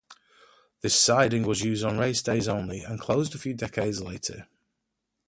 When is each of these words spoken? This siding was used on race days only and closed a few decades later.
This 0.81 0.99
siding 0.99 1.43
was 1.43 1.61
used 1.61 1.83
on 1.83 1.99
race 1.99 2.23
days 2.23 2.47
only 2.47 2.79
and 2.81 2.99
closed 2.99 3.35
a 3.35 3.37
few 3.37 3.53
decades 3.53 4.01
later. 4.01 4.47